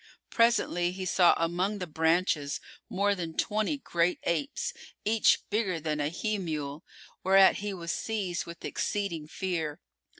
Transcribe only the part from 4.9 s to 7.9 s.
each bigger than a he mule, whereat he